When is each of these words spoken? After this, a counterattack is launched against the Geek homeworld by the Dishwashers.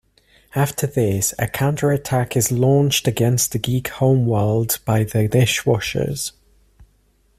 After 0.55 0.87
this, 0.87 1.31
a 1.37 1.47
counterattack 1.47 2.35
is 2.35 2.51
launched 2.51 3.07
against 3.07 3.51
the 3.51 3.59
Geek 3.59 3.89
homeworld 3.89 4.79
by 4.83 5.03
the 5.03 5.27
Dishwashers. 5.29 6.31